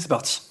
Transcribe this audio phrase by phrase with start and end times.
[0.00, 0.42] C'est parti.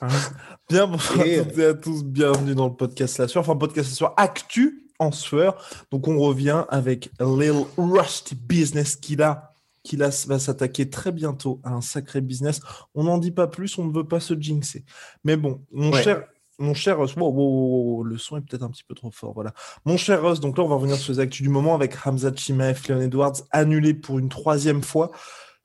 [0.70, 3.56] Bien, bonjour Et- à toutes et à tous, bienvenue dans le podcast La Sueur, enfin
[3.56, 5.56] podcast La Sueur Actu en sueur.
[5.90, 9.52] Donc on revient avec Lil Rusty Business qui là,
[9.82, 12.60] qui là va s'attaquer très bientôt à un sacré business.
[12.94, 14.84] On n'en dit pas plus, on ne veut pas se jinxer.
[15.24, 16.04] Mais bon, mon Ouais.
[16.04, 16.22] cher...
[16.62, 19.52] Mon cher Russ, wow, wow, le son est peut-être un petit peu trop fort, voilà.
[19.84, 22.32] Mon cher Russ, donc là on va revenir sur les actus du moment avec Hamza
[22.34, 25.10] Chimaev, Leon Edwards annulé pour une troisième fois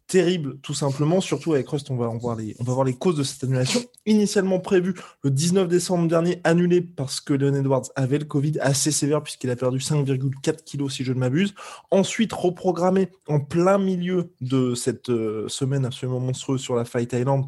[0.07, 1.21] terrible, tout simplement.
[1.21, 3.81] Surtout avec Rust, on va, voir les, on va voir les causes de cette annulation.
[4.05, 8.91] Initialement prévu le 19 décembre dernier, annulé parce que Leon Edwards avait le Covid assez
[8.91, 11.53] sévère, puisqu'il a perdu 5,4 kilos, si je ne m'abuse.
[11.91, 17.45] Ensuite, reprogrammé en plein milieu de cette euh, semaine absolument monstrueuse sur la Fight Island.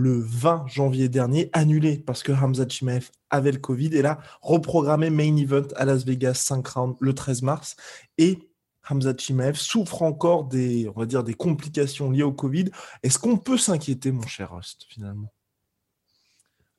[0.00, 3.96] Le 20 janvier dernier, annulé parce que Hamza Chimaev avait le Covid.
[3.96, 7.74] Et là, reprogrammé main event à Las Vegas, 5 rounds, le 13 mars.
[8.16, 8.48] Et
[8.88, 12.66] Hamza Chimaev souffre encore des, on va dire, des complications liées au Covid.
[13.02, 15.32] Est-ce qu'on peut s'inquiéter, mon cher Rust, finalement?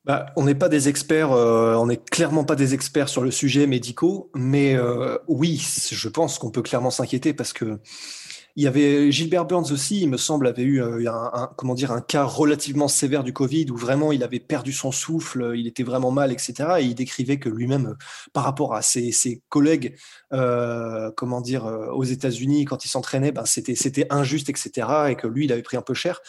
[0.06, 3.30] Bah, on n'est pas des experts, euh, on n'est clairement pas des experts sur le
[3.30, 7.80] sujet médicaux, mais euh, oui, je pense qu'on peut clairement s'inquiéter parce que
[8.56, 11.74] il y avait Gilbert Burns aussi, il me semble, avait eu euh, un, un- comment
[11.74, 15.66] dire un cas relativement sévère du Covid où vraiment il avait perdu son souffle, il
[15.66, 16.54] était vraiment mal, etc.
[16.80, 17.94] Et il décrivait que lui-même, euh,
[18.32, 19.96] par rapport à ses, ses collègues,
[20.32, 24.88] euh, comment dire, aux États-Unis quand il s'entraînait, ben, c'était c'était injuste, etc.
[25.10, 26.20] Et que lui, il avait pris un peu cher.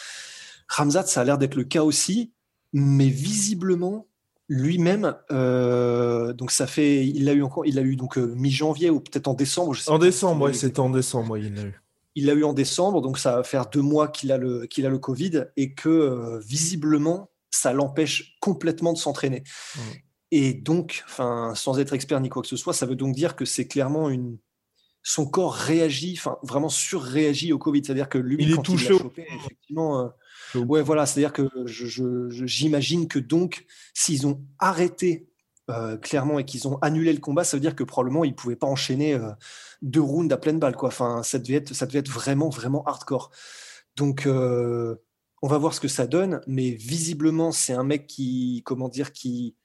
[0.69, 2.31] Ramzat, ça a l'air d'être le cas aussi
[2.73, 4.07] mais visiblement
[4.47, 8.89] lui-même, euh, donc ça fait, il l'a eu encore, il l'a eu donc euh, mi-janvier
[8.89, 9.73] ou peut-être en décembre.
[9.73, 10.05] Je sais En pas.
[10.05, 11.81] décembre, ouais, c'était en décembre, ouais, il l'a eu.
[12.15, 14.85] Il l'a eu en décembre, donc ça va faire deux mois qu'il a le qu'il
[14.85, 19.43] a le Covid et que euh, visiblement ça l'empêche complètement de s'entraîner.
[19.75, 19.79] Mm.
[20.33, 21.03] Et donc,
[21.55, 24.09] sans être expert ni quoi que ce soit, ça veut donc dire que c'est clairement
[24.09, 24.37] une
[25.03, 27.81] son corps réagit, enfin vraiment surréagit au Covid.
[27.83, 29.99] C'est-à-dire que lui, Il est touché il chopé, effectivement.
[30.01, 35.30] euh, Ouais, voilà, c'est-à-dire que je- je- je- j'imagine que donc, s'ils ont arrêté
[35.71, 38.35] euh, clairement et qu'ils ont annulé le combat, ça veut dire que probablement ils ne
[38.35, 39.31] pouvaient pas enchaîner euh,
[39.81, 40.75] deux rounds à pleine balle.
[40.75, 40.89] Quoi.
[40.89, 43.31] Enfin, ça, devait être, ça devait être vraiment, vraiment hardcore.
[43.95, 44.95] Donc, euh,
[45.41, 49.11] on va voir ce que ça donne, mais visiblement, c'est un mec qui, comment dire,
[49.11, 49.55] qui,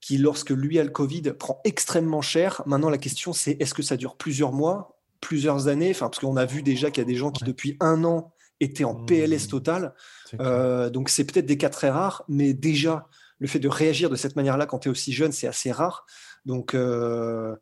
[0.00, 2.62] qui, lorsque lui a le Covid, prend extrêmement cher.
[2.66, 5.90] Maintenant, la question, c'est est-ce que ça dure plusieurs mois, plusieurs années?
[5.90, 8.32] Enfin, parce qu'on a vu déjà qu'il y a des gens qui, depuis un an,
[8.60, 9.06] étaient en Mmh.
[9.06, 9.94] PLS total.
[10.40, 13.08] Euh, donc c'est peut-être des cas très rares, mais déjà,
[13.38, 16.06] le fait de réagir de cette manière-là quand tu es aussi jeune, c'est assez rare.
[16.44, 17.54] Donc euh,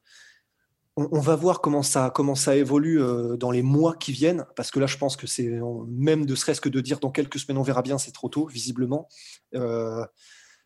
[0.97, 2.11] on, va voir comment ça,
[2.57, 6.25] évolue euh, dans les mois qui viennent, parce que là, je pense que c'est même
[6.25, 9.09] de serait-ce que de dire dans quelques semaines on verra bien, c'est trop tôt, visiblement.
[9.55, 10.05] Euh,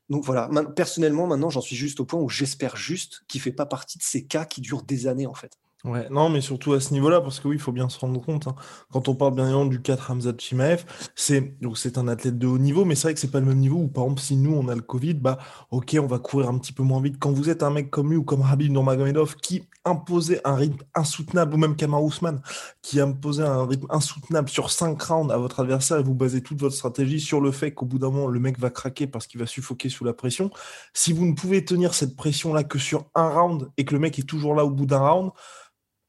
[0.09, 3.66] donc voilà, personnellement, maintenant, j'en suis juste au point où j'espère juste qu'il fait pas
[3.66, 5.59] partie de ces cas qui durent des années, en fait.
[5.84, 8.20] Ouais, non, mais surtout à ce niveau-là, parce que oui, il faut bien se rendre
[8.20, 8.54] compte, hein,
[8.92, 12.46] quand on parle bien évidemment du 4 Hamza Chimaev, c'est donc c'est un athlète de
[12.46, 14.36] haut niveau, mais c'est vrai que c'est pas le même niveau où, par exemple, si
[14.36, 15.38] nous on a le Covid, bah
[15.70, 17.16] ok, on va courir un petit peu moins vite.
[17.18, 20.84] Quand vous êtes un mec comme lui ou comme Habib Nurmagomedov qui imposait un rythme
[20.94, 22.42] insoutenable, ou même Kamar Ousmane
[22.82, 26.60] qui imposait un rythme insoutenable sur 5 rounds à votre adversaire et vous basez toute
[26.60, 29.41] votre stratégie sur le fait qu'au bout d'un moment, le mec va craquer parce qu'il
[29.41, 30.50] va suffoquer sous la pression.
[30.92, 34.18] Si vous ne pouvez tenir cette pression-là que sur un round et que le mec
[34.18, 35.30] est toujours là au bout d'un round,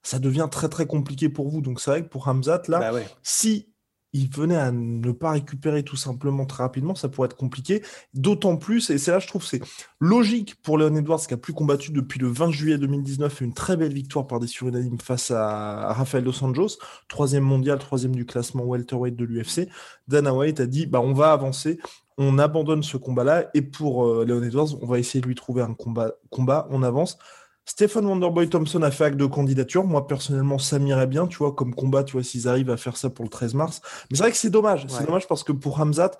[0.03, 1.61] ça devient très très compliqué pour vous.
[1.61, 3.07] Donc c'est vrai que pour Hamzat, là, Bah ouais.
[3.23, 3.71] si
[4.13, 7.81] il venait à ne pas récupérer tout simplement très rapidement, ça pourrait être compliqué.
[8.13, 9.61] D'autant plus, et c'est là je trouve c'est
[9.99, 13.53] logique pour Leon Edwards qui a plus combattu depuis le 20 juillet 2019 et une
[13.53, 16.77] très belle victoire par décision unanime face à, Rafael Dos Anjos,
[17.07, 19.69] troisième mondial, troisième du classement welterweight de l'UFC.
[20.07, 21.79] Dana White a dit bah on va avancer,
[22.17, 25.61] on abandonne ce combat-là et pour euh, Leon Edwards, on va essayer de lui trouver
[25.61, 27.17] un combat, combat on avance.
[27.65, 29.85] Stephen Wonderboy Thompson a fait acte de candidature.
[29.85, 32.97] Moi, personnellement, ça m'irait bien, tu vois, comme combat, tu vois, s'ils arrivent à faire
[32.97, 33.81] ça pour le 13 mars.
[34.09, 34.85] Mais c'est vrai que c'est dommage.
[34.89, 36.11] C'est dommage parce que pour Hamzat,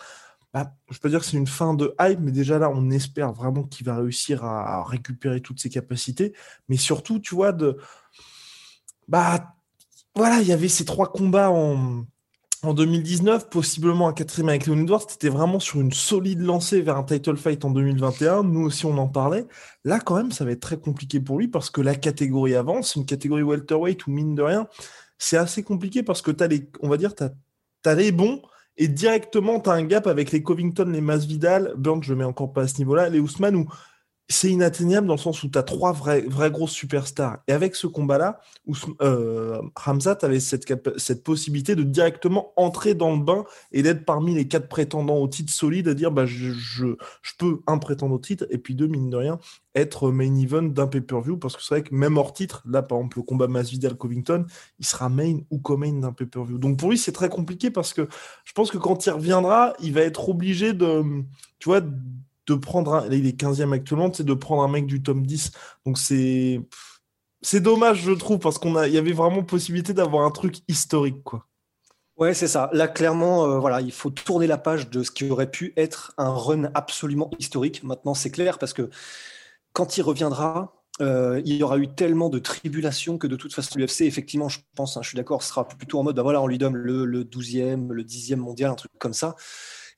[0.54, 3.32] bah, je peux dire que c'est une fin de hype, mais déjà là, on espère
[3.34, 6.34] vraiment qu'il va réussir à, à récupérer toutes ses capacités.
[6.70, 7.78] Mais surtout, tu vois, de.
[9.08, 9.56] Bah,
[10.16, 12.06] voilà, il y avait ces trois combats en.
[12.64, 16.96] En 2019, possiblement un quatrième avec Leon Edwards, c'était vraiment sur une solide lancée vers
[16.96, 18.44] un title fight en 2021.
[18.44, 19.46] Nous aussi, on en parlait.
[19.84, 22.96] Là, quand même, ça va être très compliqué pour lui parce que la catégorie avance,
[22.96, 24.68] une catégorie welterweight ou mine de rien,
[25.18, 28.44] c'est assez compliqué parce que tu as les, on va dire, tu as, les bons
[28.78, 32.54] et directement, tu as un gap avec les Covington, les Masvidal, Burns, je mets encore
[32.54, 33.68] pas à ce niveau-là, les Ousmane, où
[34.32, 37.40] c'est inatteignable dans le sens où tu as trois vrais, vrais grosses superstars.
[37.48, 38.40] Et avec ce combat-là,
[39.02, 44.48] euh, Hamzat avait cette, possibilité de directement entrer dans le bain et d'être parmi les
[44.48, 46.96] quatre prétendants au titre solide, à dire bah, je,
[47.38, 49.40] peux, un, prétendre au titre, et puis deux, mine de rien,
[49.76, 52.98] être main event d'un pay-per-view, parce que c'est vrai que même hors titre, là par
[53.00, 54.46] exemple le combat Masvidal-Covington,
[54.80, 56.58] il sera main ou co-main d'un pay-per-view.
[56.58, 58.08] Donc pour lui, c'est très compliqué parce que
[58.44, 61.04] je pense que quand il reviendra, il va être obligé de,
[61.60, 61.82] tu vois,
[62.48, 65.52] de prendre un, il est 15e actuellement, c'est de prendre un mec du top 10.
[65.86, 66.62] Donc c'est
[67.42, 70.58] c'est dommage, je trouve, parce qu'on a, il y avait vraiment possibilité d'avoir un truc
[70.68, 71.48] historique, quoi.
[72.18, 72.70] Ouais, c'est ça.
[72.72, 76.14] Là, clairement, euh, voilà, il faut tourner la page de ce qui aurait pu être
[76.18, 77.84] un run absolument historique.
[77.84, 78.92] Maintenant, c'est clair parce que
[79.74, 83.80] quand il reviendra, euh, il y aura eu tellement de tribulations que de toute façon,
[83.80, 86.48] l'UFC, effectivement, je pense, hein, je suis d'accord, sera plutôt en mode, bah voilà, on
[86.48, 89.36] lui donne le, le 12e, le 10e mondial, un truc comme ça.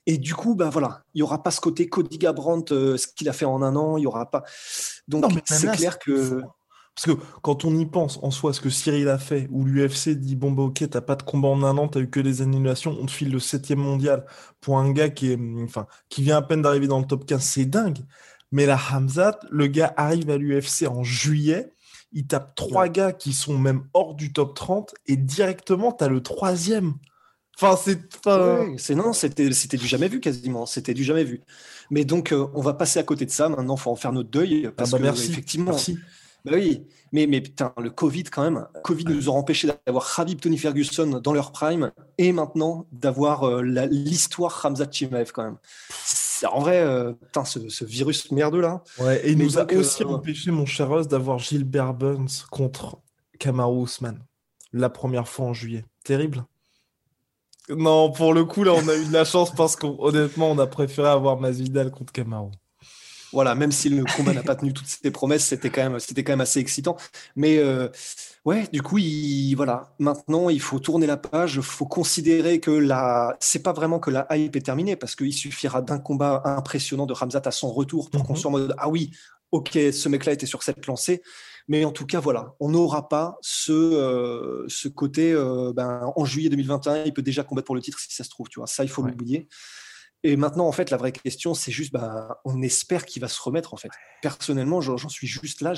[0.06, 3.06] Et du coup, ben voilà, il n'y aura pas ce côté Cody Garbrandt, euh, ce
[3.06, 4.44] qu'il a fait en un an, il n'y aura pas.
[5.08, 6.42] Donc c'est clair que.
[6.94, 10.10] Parce que quand on y pense en soi, ce que Cyril a fait, où l'UFC
[10.10, 12.40] dit bon bah ok, t'as pas de combat en un an, t'as eu que des
[12.40, 14.24] annulations, on te file le septième mondial
[14.60, 17.42] pour un gars qui est, enfin, qui vient à peine d'arriver dans le top 15,
[17.42, 17.98] c'est dingue.
[18.52, 21.74] Mais la Hamzat, le gars arrive à l'UFC en juillet,
[22.12, 26.22] il tape trois gars qui sont même hors du top 30 et directement t'as le
[26.22, 26.94] troisième.
[27.60, 27.98] Enfin, c'est.
[28.78, 30.66] c'est non, c'était du jamais vu quasiment.
[30.66, 31.42] C'était du jamais vu.
[31.90, 33.48] Mais donc, euh, on va passer à côté de ça.
[33.48, 35.70] Maintenant, faut en faire notre deuil parce ah bah que effectivement.
[35.70, 35.98] Merci.
[36.44, 38.66] Bah oui, mais, mais putain, le Covid quand même.
[38.82, 43.62] Covid nous a empêché d'avoir Khabib, Tony Ferguson dans leur prime et maintenant d'avoir euh,
[43.62, 45.56] l'histoire Ramzat Chimaev quand même.
[46.44, 48.82] En vrai, euh, putain, ce, ce, virus merdeux là.
[48.98, 52.98] Ouais, et il nous a aussi empêché, mon cher Ross, d'avoir Gilbert Burns contre
[53.38, 54.18] Kamaru Usman
[54.74, 55.84] la première fois en juillet.
[56.04, 56.44] Terrible.
[57.70, 60.66] Non, pour le coup, là, on a eu de la chance parce qu'honnêtement, on a
[60.66, 62.50] préféré avoir Masvidal contre Camaro.
[63.32, 66.22] Voilà, même si le combat n'a pas tenu toutes ses promesses, c'était quand même, c'était
[66.22, 66.96] quand même assez excitant.
[67.34, 67.88] Mais euh,
[68.44, 71.56] ouais, du coup, il, voilà, maintenant, il faut tourner la page.
[71.56, 75.32] Il faut considérer que la, c'est pas vraiment que la hype est terminée parce qu'il
[75.32, 78.38] suffira d'un combat impressionnant de Ramzat à son retour pour qu'on mhm.
[78.38, 79.10] soit en mode ah oui,
[79.50, 81.20] ok, ce mec-là était sur cette lancée.
[81.66, 86.24] Mais en tout cas, voilà, on n'aura pas ce, euh, ce côté, euh, ben, en
[86.24, 88.66] juillet 2021, il peut déjà combattre pour le titre si ça se trouve, tu vois.
[88.66, 89.48] Ça, il faut l'oublier.
[90.22, 93.40] Et maintenant, en fait, la vraie question, c'est juste, ben, on espère qu'il va se
[93.40, 93.90] remettre, en fait.
[94.22, 95.74] Personnellement, j'en suis juste là.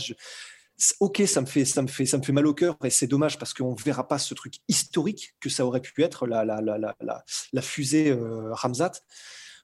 [1.00, 3.06] ok, ça me fait, ça me fait, ça me fait mal au cœur et c'est
[3.06, 6.60] dommage parce qu'on verra pas ce truc historique que ça aurait pu être la, la,
[6.60, 8.92] la, la, la fusée euh, Ramzat.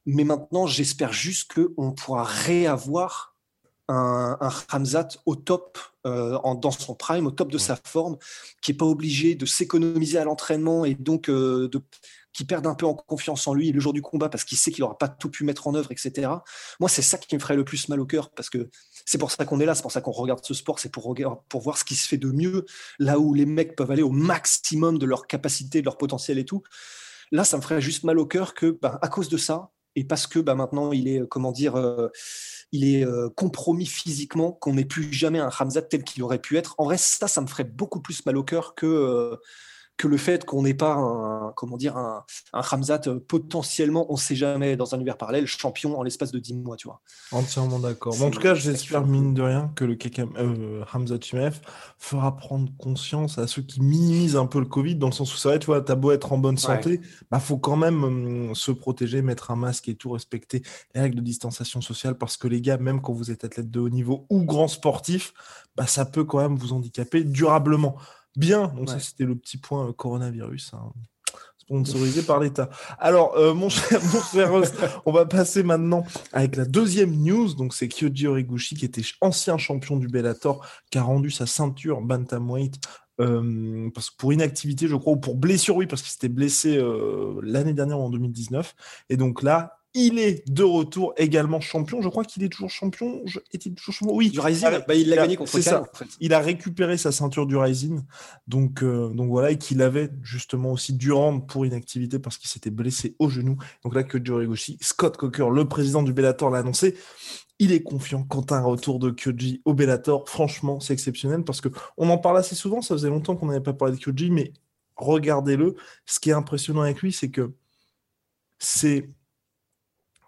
[0.05, 3.32] Mais maintenant, j'espère juste qu'on pourra réavoir
[3.89, 8.17] un, un Hamzat au top, euh, en, dans son prime, au top de sa forme,
[8.61, 11.81] qui n'est pas obligé de s'économiser à l'entraînement et donc euh, de,
[12.33, 14.71] qui perd un peu en confiance en lui le jour du combat parce qu'il sait
[14.71, 16.31] qu'il n'aura pas tout pu mettre en œuvre, etc.
[16.81, 18.71] Moi, c'est ça qui me ferait le plus mal au cœur parce que
[19.05, 21.15] c'est pour ça qu'on est là, c'est pour ça qu'on regarde ce sport, c'est pour,
[21.49, 22.65] pour voir ce qui se fait de mieux,
[22.99, 26.45] là où les mecs peuvent aller au maximum de leur capacité, de leur potentiel et
[26.45, 26.63] tout.
[27.33, 30.05] Là, ça me ferait juste mal au cœur que, bah, à cause de ça, et
[30.05, 32.09] parce que bah, maintenant il est, comment dire, euh,
[32.73, 36.57] il est euh, compromis physiquement, qu'on n'ait plus jamais un Hamzat tel qu'il aurait pu
[36.57, 36.75] être.
[36.79, 39.37] En vrai, ça, ça me ferait beaucoup plus mal au cœur que, euh,
[39.97, 44.15] que le fait qu'on n'ait pas un, comment dire, un, un Ramzat euh, potentiellement, on
[44.15, 47.01] ne sait jamais, dans un univers parallèle, champion en l'espace de 10 mois, tu vois.
[47.31, 48.21] Entièrement d'accord.
[48.21, 49.97] en tout cas, j'espère, mine de rien, que le
[50.39, 51.19] euh, Hamzat
[51.99, 55.39] fera prendre conscience à ceux qui minimisent un peu le Covid, dans le sens où
[55.39, 58.03] ça va, tu vois, t'as beau être en bonne santé, il bah, faut quand même
[58.03, 60.63] hum, se protéger, mettre un masque et tout, respecter
[60.95, 63.81] les règles de distanciation sociale, parce que les gars, même quand vous êtes athlète de
[63.81, 65.33] haut niveau ou grand sportif,
[65.77, 67.97] bah, ça peut quand même vous handicaper durablement
[68.37, 68.69] bien.
[68.69, 70.73] Donc ça, c'était le petit point euh, coronavirus.
[70.75, 70.93] Hein,
[71.59, 72.69] sponsorisé par l'État.
[72.99, 77.55] Alors, euh, mon cher, mon cher on va passer maintenant avec la deuxième news.
[77.55, 82.01] Donc, c'est Kyoji Origuchi, qui était ancien champion du Bellator, qui a rendu sa ceinture
[82.01, 82.79] bantamweight
[83.21, 86.83] euh, parce que pour inactivité, je crois, ou pour blessure, oui, parce qu'il s'était blessé
[87.43, 88.75] l'année dernière en 2019.
[89.09, 92.01] Et donc là, il est de retour également champion.
[92.01, 93.23] Je crois qu'il est toujours champion.
[93.53, 94.15] Est-il toujours champion?
[94.15, 94.31] Oui.
[94.31, 95.85] Du Rising, bah, il l'a gagné contre ça.
[96.21, 98.01] Il a récupéré sa ceinture du Rising.
[98.49, 102.71] Donc, euh, donc voilà, et qu'il avait justement aussi Durand pour inactivité parce qu'il s'était
[102.71, 103.59] blessé au genou.
[103.85, 106.97] Donc là, que Gauchi, Scott Coker, le président du Bellator, l'a annoncé.
[107.59, 110.29] Il est confiant quant à un retour de Kyoji au Bellator.
[110.29, 112.81] Franchement, c'est exceptionnel parce que on en parle assez souvent.
[112.81, 114.53] Ça faisait longtemps qu'on n'avait pas parlé de Kyoji, mais
[114.97, 115.77] regardez-le.
[116.07, 117.53] Ce qui est impressionnant avec lui, c'est que
[118.59, 119.11] c'est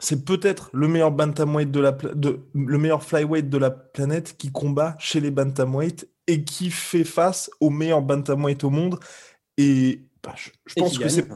[0.04, 4.52] c'est peut-être le meilleur bantamweight de la de, le meilleur flyweight de la planète qui
[4.52, 8.98] combat chez les bantamweight et qui fait face au meilleur bantamweight au monde.
[9.56, 11.26] Et bah, je, pense que c'est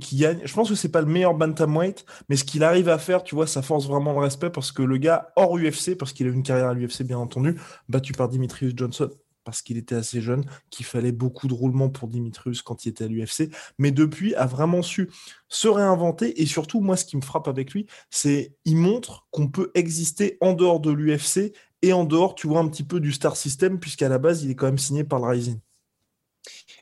[0.00, 0.40] qui gagne.
[0.44, 3.34] Je pense que c'est pas le meilleur bantamweight, mais ce qu'il arrive à faire, tu
[3.34, 6.30] vois, ça force vraiment le respect parce que le gars hors UFC, parce qu'il a
[6.30, 9.10] une carrière à l'UFC bien entendu, battu par Dimitrius Johnson
[9.46, 13.04] parce qu'il était assez jeune, qu'il fallait beaucoup de roulement pour Dimitrius quand il était
[13.04, 13.48] à l'UFC,
[13.78, 15.08] mais depuis a vraiment su
[15.48, 19.46] se réinventer et surtout moi ce qui me frappe avec lui, c'est il montre qu'on
[19.46, 23.12] peut exister en dehors de l'UFC et en dehors, tu vois, un petit peu du
[23.12, 25.60] star system puisqu'à la base il est quand même signé par le Rising.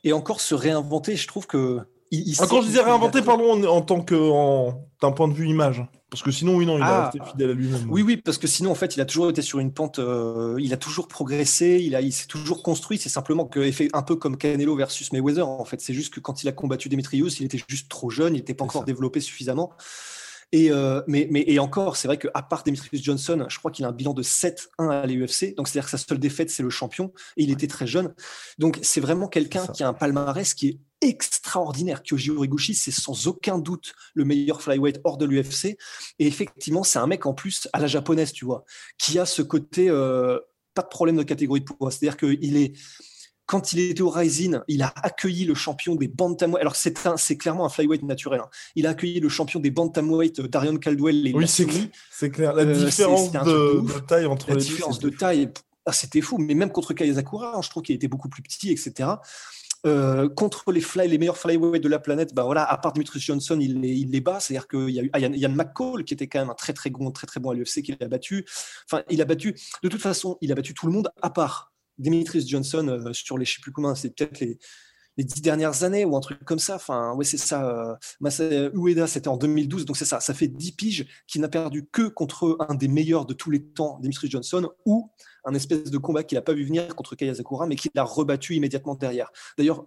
[0.03, 1.81] Et encore se réinventer, je trouve que
[2.39, 4.71] ah, quand je disais réinventer, pardon, en, tant que
[5.03, 5.85] d'un point de vue image.
[6.15, 7.11] Parce que sinon, oui, non, il a ah.
[7.11, 7.91] resté fidèle à lui-même.
[7.91, 9.99] Oui, oui, parce que sinon, en fait, il a toujours été sur une pente.
[9.99, 11.81] Euh, il a toujours progressé.
[11.83, 12.99] Il, a, il s'est toujours construit.
[12.99, 15.49] C'est simplement que, un peu comme Canelo versus Mayweather.
[15.49, 18.35] En fait, c'est juste que quand il a combattu Demetrius, il était juste trop jeune.
[18.35, 19.73] Il n'était pas encore développé suffisamment.
[20.53, 23.85] Et, euh, mais, mais, et encore, c'est vrai qu'à part Demetrius Johnson, je crois qu'il
[23.85, 25.57] a un bilan de 7-1 à l'UFC.
[25.57, 27.13] Donc, c'est-à-dire que sa seule défaite, c'est le champion.
[27.37, 28.15] Et il était très jeune.
[28.59, 32.03] Donc, c'est vraiment quelqu'un qui a un palmarès qui est extraordinaire.
[32.03, 35.77] Kyoji Horiguchi, c'est sans aucun doute le meilleur flyweight hors de l'UFC.
[36.19, 38.65] Et effectivement, c'est un mec en plus à la japonaise, tu vois,
[38.99, 40.39] qui a ce côté euh,
[40.75, 41.91] pas de problème de catégorie de poids.
[41.91, 42.75] C'est-à-dire qu'il est
[43.47, 46.61] quand il était au Rising, il a accueilli le champion des bantamweight.
[46.61, 48.41] Alors c'est c'est clairement un flyweight naturel.
[48.41, 48.49] Hein.
[48.75, 51.31] Il a accueilli le champion des bantamweight euh, Darion Caldwell.
[51.35, 52.55] oui, c'est clair.
[52.55, 55.51] La euh, différence de, taille entre la les différence de taille,
[55.85, 56.39] ah, c'était fou.
[56.39, 59.11] Mais même contre Kayasakura, hein, je trouve qu'il était beaucoup plus petit, etc.
[59.87, 63.81] Euh, contre les, meilleurs flyweight de la planète, bah voilà, à part Demetrius Johnson, il
[63.81, 64.41] les, bat.
[64.41, 66.89] C'est-à-dire qu'il y a eu ah, Yann McCall qui était quand même un très très
[66.89, 68.47] bon, très très bon à l'UFC, qu'il a battu.
[68.91, 69.55] Enfin, il a battu.
[69.83, 73.37] De toute façon, il a battu tout le monde à part Demetrius Johnson euh, sur
[73.37, 74.59] les je plus comment, c'est peut-être les
[75.25, 76.77] dix dernières années ou un truc comme ça.
[76.77, 77.99] Enfin, ouais, c'est ça.
[78.23, 80.21] Euh, Ueda, c'était en 2012, donc c'est ça.
[80.21, 83.63] Ça fait dix piges qu'il n'a perdu que contre un des meilleurs de tous les
[83.63, 85.11] temps, Demetrius Johnson, ou
[85.45, 88.55] un espèce de combat qu'il n'a pas vu venir contre Kayasakura, mais qu'il a rebattu
[88.55, 89.31] immédiatement derrière.
[89.59, 89.87] D'ailleurs,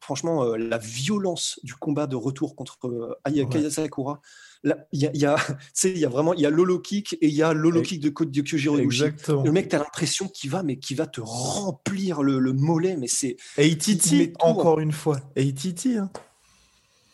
[0.00, 4.20] franchement, euh, la violence du combat de retour contre euh, Kayasakura,
[4.64, 5.36] il y a, y, a,
[5.84, 8.08] y a vraiment il y a l'holo kick et il y a l'holo kick de,
[8.08, 12.52] de Kyojiro Le mec, tu as l'impression qu'il va, mais qu'il va te remplir le,
[12.52, 13.36] mollet, mais c'est.
[13.58, 15.20] Et Titi, encore une fois.
[15.36, 16.10] Et Titi, hein.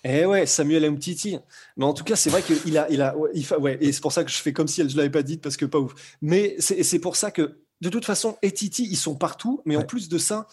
[0.04, 0.98] Eh ouais, Samuel M.
[0.98, 1.38] Titi.
[1.76, 4.12] Mais en tout cas, c'est vrai qu'il a, il a, il ouais, et c'est pour
[4.12, 6.16] ça que je fais comme si elle, je l'avais pas dit parce que pas ouf.
[6.20, 9.60] Mais c'est pour ça que de toute façon, Etiti, ils sont partout.
[9.64, 10.46] Mais en plus de ça,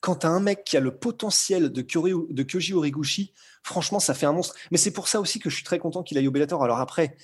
[0.00, 3.32] quand tu as un mec qui a le potentiel de, de Kyoji Origuchi,
[3.64, 4.54] franchement, ça fait un monstre.
[4.70, 6.62] Mais c'est pour ça aussi que je suis très content qu'il aille au Bellator.
[6.62, 7.16] Alors après,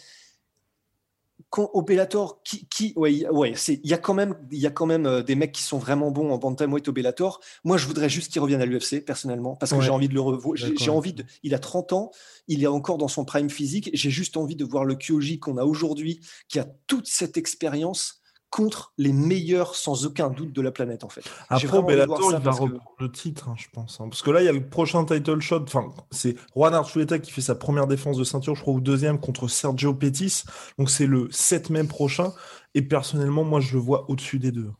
[1.58, 4.70] au Bellator, qui, qui ouais, ouais, c'est, il y a quand même, il y a
[4.70, 7.40] quand même euh, des mecs qui sont vraiment bons en bantamweight au Bellator.
[7.62, 10.20] Moi, je voudrais juste qu'il revienne à l'UFC personnellement, parce que j'ai envie de le
[10.20, 10.56] revoir.
[10.56, 12.10] J'ai, envie de, il a 30 ans,
[12.48, 13.90] il est encore dans son prime physique.
[13.92, 18.21] J'ai juste envie de voir le Kyoji qu'on a aujourd'hui, qui a toute cette expérience
[18.52, 21.24] contre les meilleurs sans aucun doute de la planète en fait.
[21.48, 24.08] Après Bellator il va reprendre le titre hein, je pense hein.
[24.10, 27.30] parce que là il y a le prochain title shot enfin c'est Juan Archuleta qui
[27.32, 30.44] fait sa première défense de ceinture je crois ou deuxième contre Sergio Pettis
[30.78, 32.34] donc c'est le 7 mai prochain
[32.74, 34.70] et personnellement moi je le vois au-dessus des deux.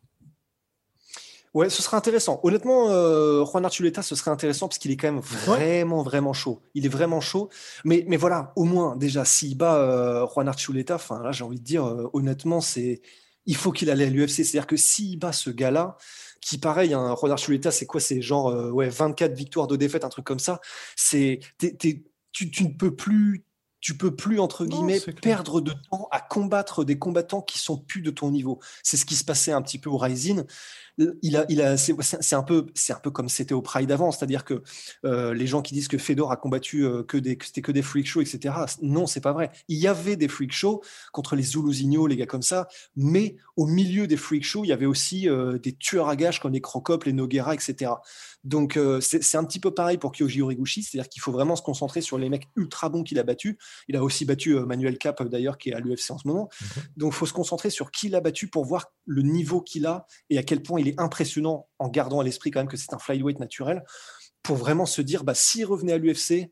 [1.55, 2.41] Ouais, ce serait intéressant.
[2.45, 6.63] Honnêtement, euh, Juan Archuleta, ce serait intéressant parce qu'il est quand même vraiment, vraiment chaud.
[6.75, 7.51] Il est vraiment chaud.
[7.85, 11.59] Mais, mais voilà, au moins, déjà, s'il bat euh, Juan Archuleta, enfin là, j'ai envie
[11.59, 13.03] de dire, euh, honnêtement, c'est
[13.47, 14.45] il faut qu'il aille à l'UFC.
[14.45, 15.97] C'est-à-dire que s'il bat ce gars-là,
[16.41, 18.01] qui pareil, un Ronald Chuleta, c'est quoi?
[18.01, 20.61] C'est genre euh, ouais, 24 victoires de défaite, un truc comme ça.
[20.97, 23.45] C'est tu, tu, ne peux plus
[23.81, 28.01] tu peux plus entre guillemets perdre de temps à combattre des combattants qui sont plus
[28.01, 28.59] de ton niveau.
[28.83, 30.45] C'est ce qui se passait un petit peu au Rising
[31.23, 34.11] il a, il a, c'est un peu, c'est un peu comme c'était au Pride avant,
[34.11, 34.63] c'est-à-dire que
[35.05, 37.83] euh, les gens qui disent que Fedor a combattu euh, que des, c'était que des
[37.83, 38.55] freak shows, etc.
[38.83, 39.51] Non, c'est pas vrai.
[39.69, 43.67] Il y avait des freak shows contre les Zuluzinho, les gars comme ça, mais au
[43.67, 46.61] milieu des freak shows, il y avait aussi euh, des tueurs à gages comme les
[46.61, 47.93] Crocop, les Noguera, etc.
[48.45, 52.01] Donc c'est un petit peu pareil pour Kyoji Horiguchi, c'est-à-dire qu'il faut vraiment se concentrer
[52.01, 53.57] sur les mecs ultra bons qu'il a battus.
[53.87, 56.49] Il a aussi battu Manuel Cap d'ailleurs qui est à l'UFC en ce moment.
[56.97, 59.87] Donc il faut se concentrer sur qui il a battu pour voir le niveau qu'il
[59.87, 62.77] a et à quel point il est impressionnant en gardant à l'esprit quand même que
[62.77, 63.85] c'est un flyweight naturel
[64.43, 66.51] pour vraiment se dire bah, s'il revenait à l'UFC,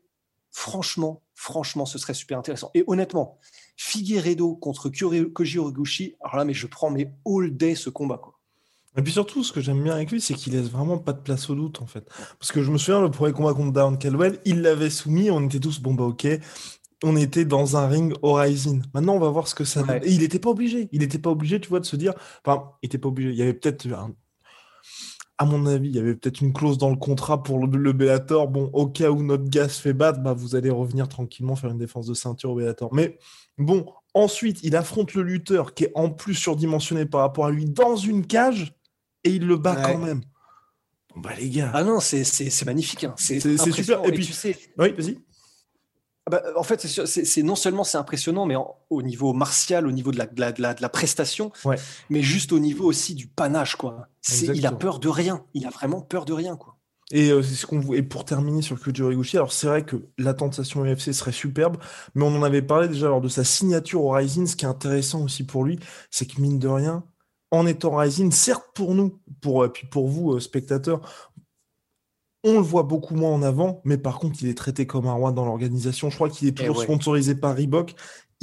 [0.49, 2.71] franchement, franchement, ce serait super intéressant.
[2.73, 3.39] Et honnêtement,
[3.75, 8.17] Figueredo contre Koji Horiguchi, alors là, mais je prends mes all day ce combat.
[8.17, 8.39] Quoi.
[8.97, 11.19] Et puis surtout, ce que j'aime bien avec lui, c'est qu'il laisse vraiment pas de
[11.19, 12.05] place au doute, en fait.
[12.39, 15.45] Parce que je me souviens, le premier combat contre Darren Caldwell, il l'avait soumis, on
[15.45, 16.27] était tous, bon bah ok,
[17.03, 18.81] on était dans un ring Horizon.
[18.93, 20.01] Maintenant, on va voir ce que ça donne.
[20.03, 20.89] Et il n'était pas obligé.
[20.91, 22.13] Il n'était pas obligé, tu vois, de se dire.
[22.45, 23.31] Enfin, il n'était pas obligé.
[23.31, 24.13] Il y avait peut-être un,
[25.41, 27.93] à mon avis, il y avait peut-être une clause dans le contrat pour le, le
[27.93, 28.47] Bellator.
[28.47, 31.71] Bon, au cas où notre gars se fait battre, bah, vous allez revenir tranquillement faire
[31.71, 32.93] une défense de ceinture au Bellator.
[32.93, 33.17] Mais
[33.57, 37.65] bon, ensuite, il affronte le lutteur qui est en plus surdimensionné par rapport à lui
[37.65, 38.75] dans une cage
[39.23, 40.21] et il le bat quand même.
[41.15, 41.71] Bon, bah, les gars.
[41.73, 43.05] Ah non, c'est magnifique.
[43.05, 43.15] Hein.
[43.17, 44.05] C'est super.
[44.05, 44.55] Et puis, tu sais.
[44.77, 45.17] Oui, vas-y.
[46.27, 48.55] Ah bah, en fait, c'est non seulement c'est impressionnant, mais
[48.89, 51.51] au niveau martial, au niveau de la, de la, de la, prestation,
[52.09, 53.75] mais juste au niveau aussi du panache.
[53.75, 54.07] Quoi.
[54.53, 55.43] Il a peur de rien.
[55.53, 56.57] Il a vraiment peur de rien.
[56.57, 56.77] Quoi.
[57.11, 60.07] Et, euh, c'est ce qu'on et pour terminer sur Kyoji Horiguchi, alors c'est vrai que
[60.17, 61.77] la tentation UFC serait superbe,
[62.15, 64.47] mais on en avait parlé déjà lors de sa signature au Rising.
[64.47, 67.03] Ce qui est intéressant aussi pour lui, c'est que mine de rien,
[67.51, 71.01] en étant Rising, certes pour nous, pour, puis pour vous, euh, spectateurs,
[72.43, 75.13] on le voit beaucoup moins en avant, mais par contre, il est traité comme un
[75.13, 76.09] roi dans l'organisation.
[76.09, 77.93] Je crois qu'il est eh toujours sponsorisé par Reebok.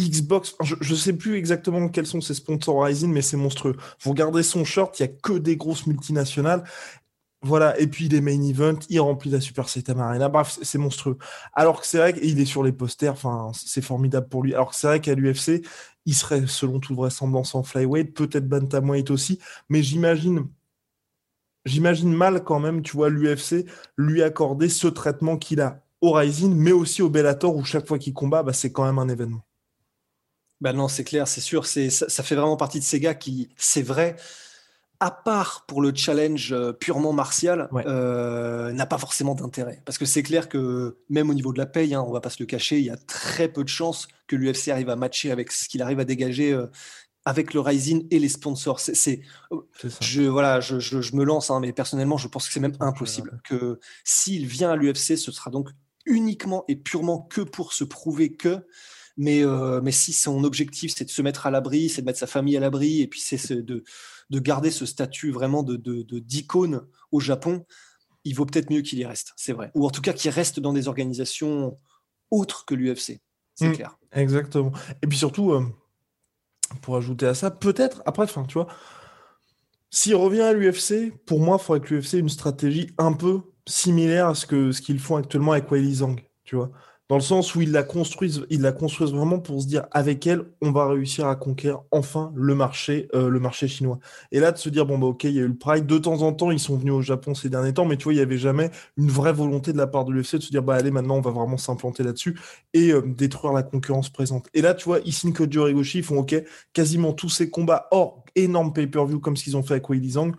[0.01, 3.77] Xbox, je ne sais plus exactement quels sont ses sponsors Rising, mais c'est monstrueux.
[4.01, 6.63] Vous regardez son short, il y a que des grosses multinationales.
[7.43, 10.29] Voilà, et puis des main events, il remplit la Super Saitama Arena.
[10.29, 11.19] Bref, c'est monstrueux.
[11.53, 14.55] Alors que c'est vrai qu'il est sur les posters, enfin, c'est formidable pour lui.
[14.55, 15.65] Alors que c'est vrai qu'à l'UFC,
[16.05, 19.39] il serait, selon toute vraisemblance, en flyweight, peut-être bantamweight aussi,
[19.69, 20.47] mais j'imagine
[21.69, 26.55] j'imagine mal quand même, tu vois, l'UFC lui accorder ce traitement qu'il a au Rising,
[26.55, 29.43] mais aussi au Bellator, où chaque fois qu'il combat, bah, c'est quand même un événement.
[30.61, 31.67] Ben non, c'est clair, c'est sûr.
[31.67, 34.17] Ça, fait vraiment partie de ces gars qui, c'est vrai,
[34.99, 39.81] à part pour le challenge euh, purement martial, euh, n'a pas forcément d'intérêt.
[39.85, 42.31] Parce que c'est clair que même au niveau de la paye, hein, on va pas
[42.31, 45.31] se le cacher, il y a très peu de chances que l'UFC arrive à matcher
[45.31, 46.67] avec ce qu'il arrive à dégager euh,
[47.29, 48.81] avec le Rising et les sponsors.
[48.81, 49.21] C'est,
[50.01, 53.39] je, voilà, je, je, me lance, hein, mais personnellement, je pense que c'est même impossible.
[53.45, 55.69] Que s'il vient à l'UFC, ce sera donc
[56.07, 58.67] uniquement et purement que pour se prouver que.
[59.19, 62.19] Mais, euh, mais si son objectif, c'est de se mettre à l'abri, c'est de mettre
[62.19, 63.85] sa famille à l'abri, et puis c'est de,
[64.31, 67.67] de garder ce statut vraiment de, de, d'icône au Japon,
[68.25, 69.71] il vaut peut-être mieux qu'il y reste, c'est vrai.
[69.75, 71.77] Ou en tout cas qu'il reste dans des organisations
[72.31, 73.21] autres que l'UFC,
[73.55, 73.99] c'est mmh, clair.
[74.13, 74.73] Exactement.
[75.03, 75.67] Et puis surtout, euh,
[76.83, 78.69] pour ajouter à ça, peut-être, après, enfin, tu vois,
[79.91, 83.41] s'il revient à l'UFC, pour moi, il faudrait que l'UFC ait une stratégie un peu
[83.67, 86.71] similaire à ce qu'ils font actuellement avec Weili Zhang, tu vois
[87.09, 90.27] dans le sens où ils la construisent, ils la construisent vraiment pour se dire avec
[90.27, 93.99] elle, on va réussir à conquérir enfin le marché, euh, le marché chinois.
[94.31, 95.87] Et là, de se dire bon bah ok, il y a eu le Pride.
[95.87, 98.13] De temps en temps, ils sont venus au Japon ces derniers temps, mais tu vois,
[98.13, 100.63] il n'y avait jamais une vraie volonté de la part de l'UFC de se dire
[100.63, 102.39] bah allez, maintenant on va vraiment s'implanter là-dessus
[102.75, 104.49] et euh, détruire la concurrence présente.
[104.53, 106.37] Et là, tu vois, Isin Kojo Rigoshi, ils font ok,
[106.75, 110.33] quasiment tous ces combats hors énorme pay-per-view comme ce qu'ils ont fait avec Weili Zhang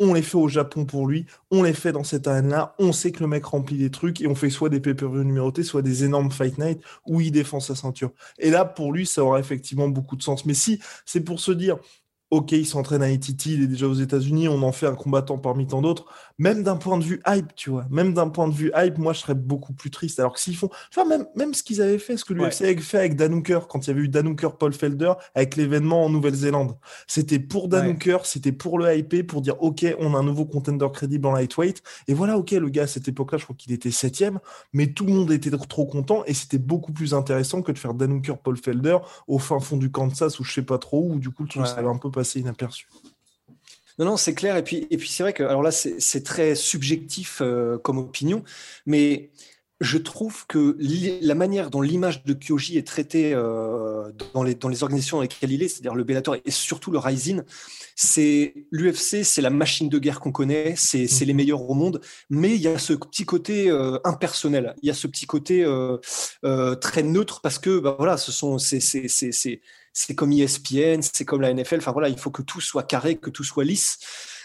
[0.00, 3.12] on les fait au Japon pour lui, on les fait dans cette arène-là, on sait
[3.12, 6.04] que le mec remplit des trucs et on fait soit des pay-per-view numérotés, soit des
[6.04, 8.10] énormes fight night où il défend sa ceinture.
[8.38, 10.44] Et là, pour lui, ça aura effectivement beaucoup de sens.
[10.46, 11.78] Mais si c'est pour se dire,
[12.30, 15.38] ok, il s'entraîne à ITT, il est déjà aux États-Unis, on en fait un combattant
[15.38, 16.06] parmi tant d'autres.
[16.42, 19.12] Même d'un point de vue hype, tu vois, même d'un point de vue hype, moi
[19.12, 20.18] je serais beaucoup plus triste.
[20.18, 22.62] Alors que s'ils font, tu vois, même, même ce qu'ils avaient fait, ce que l'UFC
[22.62, 26.10] avait fait avec Danuker, quand il y avait eu Danuker Paul Felder, avec l'événement en
[26.10, 26.76] Nouvelle-Zélande,
[27.06, 30.88] c'était pour Danuker, c'était pour le hype, pour dire, ok, on a un nouveau contender
[30.92, 31.80] crédible en lightweight.
[32.08, 34.40] Et voilà, ok, le gars à cette époque-là, je crois qu'il était septième,
[34.72, 36.24] mais tout le monde était trop content.
[36.26, 39.92] Et c'était beaucoup plus intéressant que de faire Danuker Paul Felder au fin fond du
[39.92, 42.88] Kansas ou je sais pas trop où, du coup, le truc ça un peu inaperçu.
[43.98, 44.56] Non, non, c'est clair.
[44.56, 48.42] Et puis, et puis c'est vrai que, alors là, c'est très subjectif euh, comme opinion,
[48.86, 49.30] mais
[49.80, 50.76] je trouve que
[51.22, 55.22] la manière dont l'image de Kyoji est traitée euh, dans, les, dans les organisations dans
[55.22, 57.42] lesquelles il est, c'est-à-dire le Bellator et surtout le Rising,
[57.96, 62.00] c'est l'UFC, c'est la machine de guerre qu'on connaît, c'est les meilleurs au monde,
[62.30, 65.66] mais il y a ce petit côté euh, impersonnel, il y a ce petit côté
[66.80, 68.78] très neutre parce que bah, voilà, ce sont c'est
[69.92, 71.78] c'est comme ESPN, c'est comme la NFL.
[71.78, 73.98] Enfin voilà, il faut que tout soit carré, que tout soit lisse.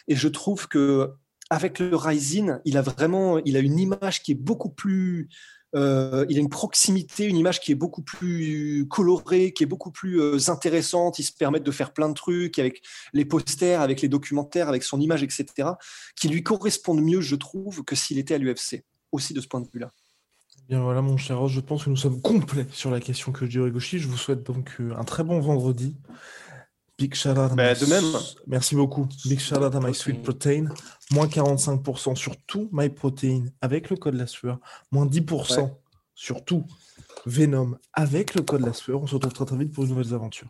[0.07, 1.11] Et je trouve que
[1.49, 5.29] avec le Rising, il a vraiment, il a une image qui est beaucoup plus,
[5.75, 9.91] euh, il a une proximité, une image qui est beaucoup plus colorée, qui est beaucoup
[9.91, 11.19] plus euh, intéressante.
[11.19, 12.81] Il se permet de faire plein de trucs avec
[13.13, 15.69] les posters, avec les documentaires, avec son image, etc.,
[16.15, 18.83] qui lui correspondent mieux, je trouve, que s'il était à l'UFC.
[19.13, 19.91] Aussi de ce point de vue-là.
[20.67, 23.49] Bien voilà mon cher Ross, je pense que nous sommes complets sur la question que
[23.49, 23.99] je Rigoshi.
[23.99, 25.95] Je vous souhaite donc euh, un très bon vendredi.
[26.97, 28.03] Big shout out bah, de même.
[28.47, 29.07] Merci beaucoup.
[29.25, 30.65] Big shout out à My Sweet Protein.
[31.11, 34.59] Moins 45% sur tout My Protein avec le code la sueur.
[34.91, 35.71] Moins 10%
[36.15, 36.65] sur tout
[37.25, 39.01] Venom avec le code la sueur.
[39.01, 40.49] On se retrouve très très vite pour de nouvelles aventures.